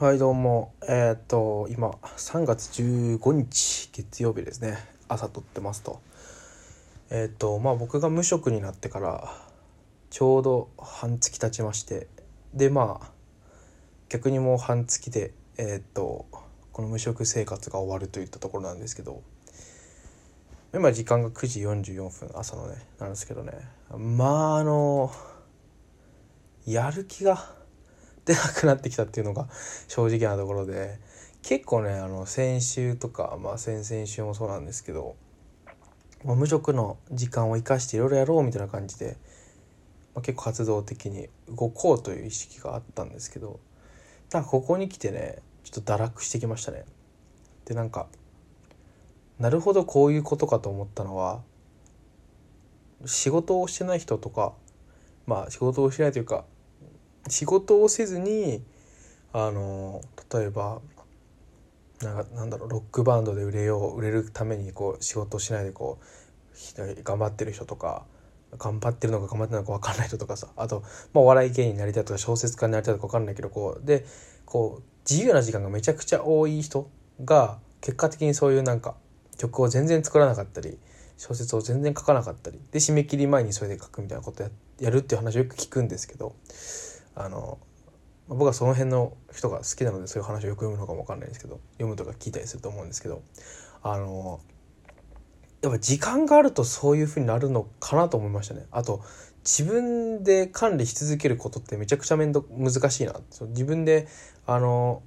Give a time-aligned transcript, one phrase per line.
[0.00, 0.74] はいどうも。
[0.88, 4.76] えー、っと今3月15日月曜日ですね。
[5.06, 6.00] 朝撮ってますと。
[7.10, 9.32] えー、っとまあ僕が無職になってから
[10.10, 12.08] ちょうど半月経ちまして。
[12.54, 13.10] でまあ
[14.08, 16.26] 逆にもう半月でえー、っと
[16.72, 19.22] この無職生活が終わるといったところなんですけど。
[20.74, 23.52] 今時間が9時44分朝のねなんですけどね。
[23.96, 25.12] まああの
[26.66, 27.62] やる気が
[28.24, 29.48] 出なくなってきたっていうのが
[29.88, 30.98] 正直なところで
[31.42, 35.14] 結構ねあの先週とか、まあ、先々週もそうなんですけど、
[36.24, 39.18] まあ、無職の時間を生かしていろいろやろうみたいな感じで、
[40.14, 43.60] まあ、結構活動的に動こうという意識があったんですけど
[44.32, 46.84] なんかここに来てねちょっと堕落してきましたね。
[47.66, 48.06] でなんか
[49.38, 51.42] なるほどこういうことかと思ったのは
[53.04, 54.52] 仕事をしてない人とか
[55.26, 56.44] まあ仕事をしてないというか
[57.28, 58.62] 仕事をせずに
[59.32, 60.00] あの
[60.32, 60.80] 例えば
[62.02, 68.04] なんかなんだろうロックバンドで売れよう売れるためにこう仕事をしないでこう頑張ってる人とか
[68.58, 74.04] 頑張ってるのか頑張ってるのか分かんない人とかさあと、まあ、お笑い芸人になりたいとか小説家になりたいとか分かんないけどこうで
[74.44, 76.88] こう自由な時間がめちゃくちゃ多い人
[77.24, 78.94] が結果的にそういうなんか
[79.38, 80.78] 曲を全然作らなかったり
[81.16, 86.34] 小説を全然書かなかったりで締め切り前にそれで書くみたいなことややるっていう話をよく聞くんですけど
[87.14, 87.58] あの
[88.28, 93.22] 僕はその辺の人が好きなのでそういう話をよく読むのかも分かんないんですけど読むとか聞いたりすると思うんですけど
[93.82, 94.40] あの
[95.62, 98.66] やっぱ時間があるとそういう風になるのかなと思いましたね。
[98.70, 99.02] あと
[99.44, 103.14] 自分で管理し続けることってめちゃくちゃ面倒難しいな
[103.48, 104.08] 自分で
[104.46, 105.02] あの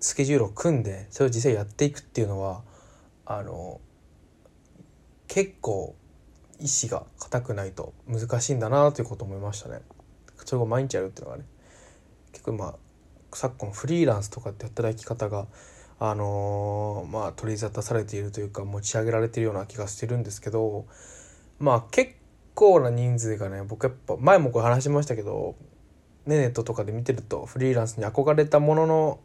[0.00, 2.62] スケジュールを組んでそれを実際やっていくっていうのは
[3.26, 3.80] あの
[5.28, 5.94] 結構
[6.60, 9.80] 意志が固くないと難しいんだなということを思いましたね。
[10.44, 11.44] それを毎日やるっていうのがね
[12.32, 12.74] 結構まあ
[13.32, 15.46] 昨今フリーランスとかって働き方が
[15.98, 20.86] あのー、まあ取り沙汰されているというか持ち上げられているような気がしてるんですけど
[21.58, 22.12] まあ結
[22.54, 25.56] 構な人数がね僕やっぱ前もこれ話しましたけど
[26.26, 29.20] ねネットとかで見てるとフリーランスに憧れたものの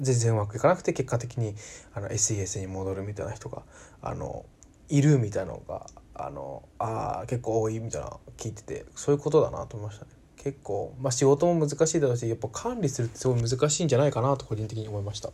[0.00, 1.54] 全然うまくいかなくて結果的に
[1.94, 3.62] あの SES に戻るみたいな人が
[4.02, 4.44] あの
[4.88, 10.10] いるみたいなのがあのあ結構多いみたいな聞いててそういうことだなと思いましたね。
[10.44, 15.30] 結構、まあ、仕事も難しいだろうしやっぱ管理するってすごい難しいんじゃないかなと個人的に思いました。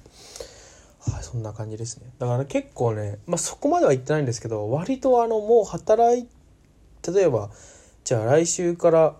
[1.01, 2.13] はい、そんな感じですね。
[2.19, 6.29] だから、結構ね、まあ、そこまでは言ってないんですけど割とあのもう働い
[7.13, 7.51] 例えば
[8.05, 9.17] じゃあ来週から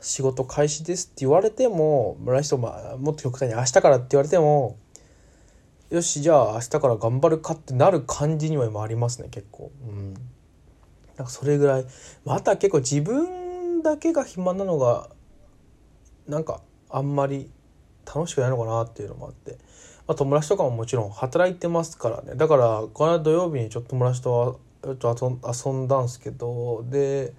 [0.00, 4.78] 仕事開始ですって言われても来週、まあ、もっと極端に明日からって言われても
[5.90, 9.70] よしじゃあ明日から頑張るかってなる感じには今ありますね結構。
[9.86, 10.14] うん、
[11.18, 11.86] なんかそれぐらい
[12.24, 13.41] また結構自分
[13.82, 15.10] だけが暇なのが
[16.26, 17.50] なんかあんまり
[18.06, 19.58] 楽しくないのかなっていうのもあって、
[20.06, 22.34] まあ、友達とかももちろん働いてますからね。
[22.34, 27.34] だからこの間土曜日にちょっと友達と遊んだんすけどで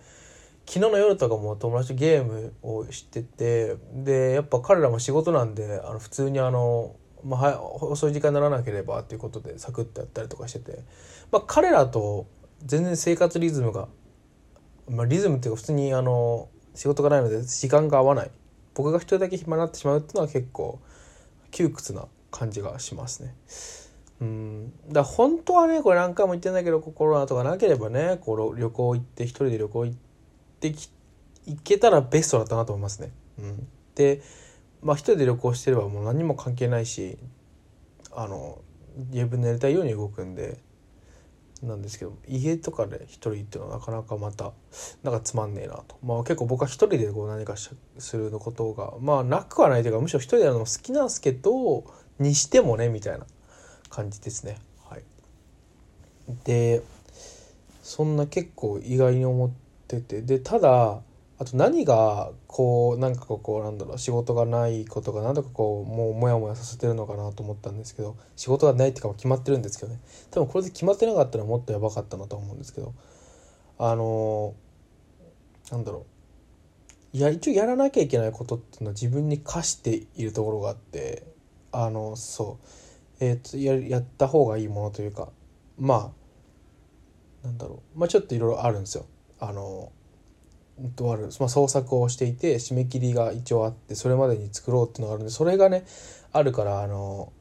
[0.65, 10.79] 昨日の夜とかも友達とゲームをしててでやっぱ彼らも仕事なんであの普通にあの、まあ、遅い時間にならなければっていうことでサクッとやったりとかしてて、
[11.31, 12.27] まあ、彼らと
[12.65, 13.89] 全然生活リズムが
[14.89, 18.31] まあ、リズムっていうか普通にあの仕事がないので時間が合わない
[18.73, 20.79] 僕が一人だけ暇になってしまうっていうのは結構
[21.51, 23.35] 窮屈な感じがしますね。
[24.21, 29.97] うんだ本当はねこれ何回も言ってんだけどコロナとかなければねこう旅行行って一人で旅行行っ
[30.59, 30.89] てき
[31.45, 33.11] 行けたらベストだったなと思いますね。
[33.39, 34.21] うん、で
[34.81, 37.17] まあ一人で旅行してればもう何も関係ないし
[38.11, 38.59] あの
[39.11, 40.59] 自分のやりたいように動くんで
[41.63, 44.51] なんですけど家とかで一人っていうのはなかなかまた
[45.01, 45.97] なんかつまんねえなと。
[46.03, 51.85] まあ結構僕は一人でこう何かするのことがまあなくはないというかむしろ一人でやるのも好きなんですけど
[52.19, 53.25] にしてもねみたいな
[53.89, 54.57] 感じですね。
[54.89, 55.03] はい。
[56.43, 56.81] で
[57.81, 59.51] そんな結構意外に思っ
[59.87, 60.21] てて。
[60.21, 61.01] でただ
[61.43, 69.99] あと何がこうなんかこうなんだろう仕事がないことが何とかこうもうモヤモヤさせてるのかなと思ったんですけど仕事がないっていうか決まってるんですけどね。
[70.31, 72.93] 多分これで決まってなかったらもっとやばかったなと思うんですけど。
[73.77, 74.53] あの
[75.69, 76.05] なんだろ
[77.13, 77.17] う。
[77.17, 81.23] いや一応やらなきゃいけないことっていうのは自分に課しているところがあって
[81.73, 82.67] あのそう。
[83.19, 85.27] えっ、とややった方がいいものというか
[85.77, 86.13] ま
[87.43, 87.99] あなんだろう。
[87.99, 89.05] まあちょっといろいろあるんですよ。
[89.41, 89.91] あの
[90.95, 95.85] とある、まあ、創作をしていて締め切りが一応あってそれまでに作ろうっていうのがあるんでそれがね
[96.31, 97.31] あるからあの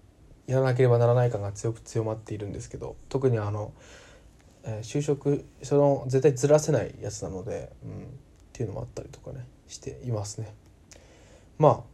[0.46, 3.72] やらなければならない感が強く強まっているんですけど特にあの、
[4.64, 7.94] えー、就職その絶対ずらせないやつなので、うん、っ
[8.52, 10.54] ていうのもあったりとかねしていますね。
[11.58, 11.92] まあ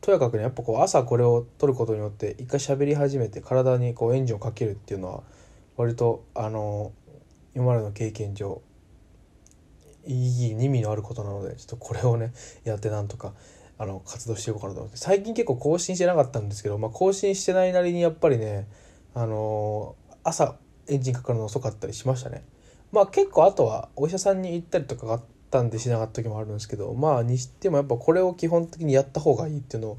[0.00, 5.22] とやかくねやっぱこう朝これを取ることによって一回喋り始めて体にこうエンジンをかけるっていうのは
[5.76, 6.92] 割とあの
[7.54, 8.62] 今までの経験上
[10.06, 12.32] 意義意味のあることなのでちょっとこれをね
[12.64, 13.32] やってなんとか
[13.78, 18.68] あの活動していこうかなと思って最近結構更新してなかったんですけど、まあ、更新してないなりにやっぱりね
[19.14, 20.56] あの朝
[20.86, 22.44] エンジンかかるの遅かったりしましたね。
[22.92, 29.98] まあ結構あとはお医者さんに行ったりとかがあったんでしなかった時もあるんですけどまあにしてもやっぱこれを基本的にやった方がいいっていうのを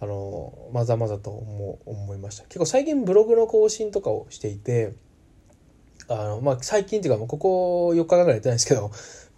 [0.00, 4.94] あのまざまざと思思いました結構最近ブログの更新とかをしていて
[6.08, 8.90] あのまあ最近っていうかもうここ4日間ぐらいやってないんですけど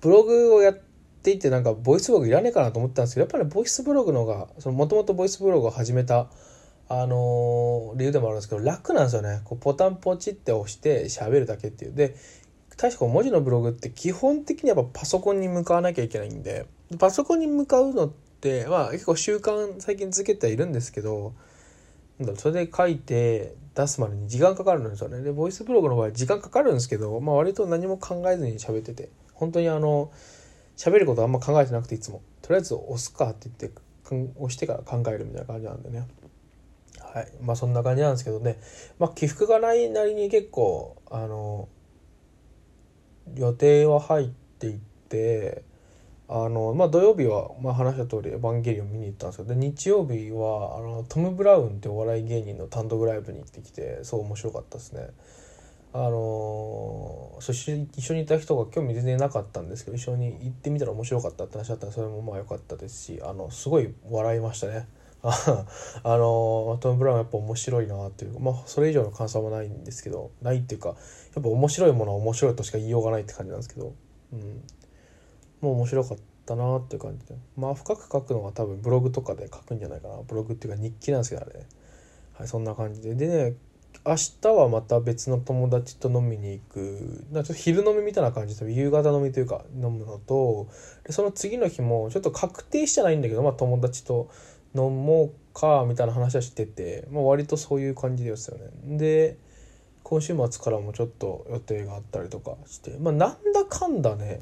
[0.06, 0.79] ブログをやっ
[1.23, 6.29] ていてなんかボイスブログいらねえかなと思ったんですけどやっぱり、ボイスブログの方がもともとボイスブログを始めた
[6.88, 9.41] あの理由でもあるんですけど楽なんですよね。
[9.44, 11.93] こうボタンポチって押して喋るだけっていう。
[11.93, 12.14] で
[12.76, 16.67] 確か文字のブログって基本的にやっぱパソコンに向かわなきゃいけないんで。
[17.00, 21.32] パソコンに向かうのってまあ結構習慣最近続けてはいるんですけど
[22.37, 25.23] それで書いて出すまでに時間かかるんですよね。
[25.23, 29.09] でボイスブログの場合時間かかるんですけど、まあ、割と何も考えずに喋ってて。
[29.37, 30.11] 本当にあの
[30.77, 32.23] 喋ることあんま考えてなくていつも。
[32.43, 33.81] とりあえず押すかって言って
[34.37, 36.06] 押してから考えるみたいな感じなんでね。
[37.00, 37.33] はい。
[37.41, 38.59] まあそんな感じなんですけどね。
[38.99, 41.69] まあ起伏がないなりに結構あの
[43.35, 44.79] 予定は入っていっ
[45.09, 45.65] て
[46.29, 55.09] あのまあ土曜日は、まあ、話した通り「エヴァンゲリオン」見に行ったんですけど日曜日はあのトム・ブラウンってお笑い芸人の単独ライブに行ってきてそう面白かったですね。
[55.98, 64.87] あのそして一緒にいた人が興味全然なかったんですけど一緒に行ってみたら面白かったって話だったらそれもまあ良かったですしあのすごい笑いましたね。
[65.22, 70.94] あのトム・ブラウンやっぱ面白いなっていうまあそれ以上の感想もないんですけどないっていうかや
[71.40, 73.94] っぱ面白いものは面白いとしか言いようがないって感じなんですけど、
[74.34, 74.62] うん、
[75.62, 77.34] もう面白かったなっていう感じで。
[77.56, 80.19] まあ深く書くのは多分ブログとかで書くんじゃないかな。
[80.26, 81.66] ブログっていうか日記なんですけどあれ、
[82.34, 83.14] はい、そんな感じで。
[83.14, 83.56] でね
[84.04, 90.69] 明日はまた別の友達と飲みに行くなちょっと昼飲みみたいな感じで夕方飲みというか飲むのと
[91.04, 94.31] でその次の日もちょっと確定してないんだけど、まあ、友達と
[94.75, 98.98] 飲もうかみたいな話はしてて、まあ、割とそういう感じですよね。
[98.98, 99.38] で
[100.02, 104.40] 今週末からもちょっと予定があったりとかしてまあなんだかんだね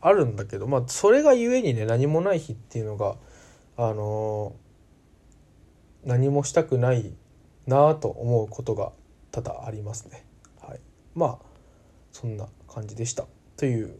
[0.00, 3.16] あるんだけどまあそれがゆえにね何もない日っていうのが
[3.76, 7.12] あのー、何もしたくない
[7.66, 8.92] なと思うことが
[9.32, 10.24] 多々ありますね。
[10.60, 10.80] はい、
[11.14, 11.46] まあ
[12.12, 13.26] そんな感じでした。
[13.56, 13.98] という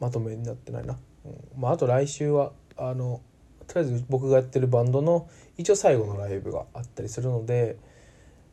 [0.00, 0.98] まとめになってないな。
[1.24, 1.60] うん。
[1.60, 3.20] まあ、あと来週はあの
[3.66, 7.78] とりあえず僕がやってるバンドの一応最後のライブがあったりするので、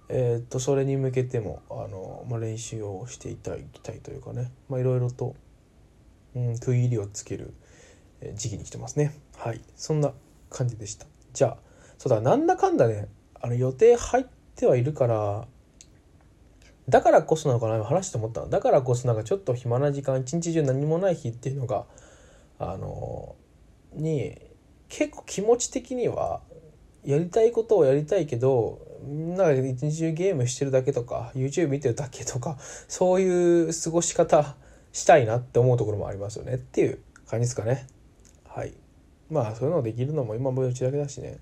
[0.09, 4.51] えー、っとそれに向けてもあの、まあ、練習をしていただきたいというかね。
[4.69, 5.35] いろいろと、
[6.35, 7.53] うん、区切りをつける
[8.35, 9.13] 時期に来てますね。
[9.37, 9.61] はい。
[9.75, 10.13] そんな
[10.49, 11.07] 感じでした。
[11.33, 11.57] じゃあ
[11.97, 13.07] そうだなんだかんだね
[13.39, 15.47] あの予定入っててはいるから
[16.89, 18.49] だからこそなのかな今話して思ったの。
[18.49, 21.85] だからこそなんかちょっと暇な時間一日中何もない日っていうのが
[22.59, 23.35] あの
[23.93, 24.37] に
[24.89, 26.41] 結構気持ち的には
[27.05, 32.57] やりたいことをやりたいけどなんか一日中ゲームしてるだけとか YouTube 見てるだけとか
[32.87, 34.55] そういう過ごし方
[34.91, 36.55] したいなって思うところもありますよね。
[36.55, 37.87] っていう感じですかね。
[38.47, 38.73] はい。
[39.29, 41.37] まあそういうのできるのも今もうちだけだしね。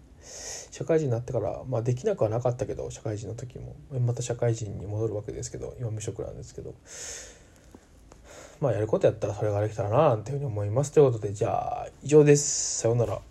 [0.72, 6.74] 社会人になってから、まあ、できなくはなかったけど社会人の時もまた社会人に戻るわけですけど今無職なんですけど。
[8.60, 10.92] まあやることやったらそれができたらななんていうふうに思います。
[10.92, 12.80] ということでじゃあ以上です。
[12.80, 13.22] さようなら。